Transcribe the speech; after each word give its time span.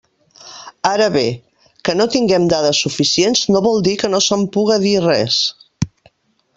Ara 0.91 1.09
bé, 1.15 1.23
que 1.89 1.95
no 1.99 2.09
tinguem 2.15 2.49
dades 2.55 2.81
suficients 2.87 3.45
no 3.53 3.65
vol 3.69 3.81
dir 3.91 3.97
que 4.05 4.13
no 4.15 4.25
se'n 4.31 4.49
puga 4.59 4.83
dir 4.89 4.99
res. 5.09 5.41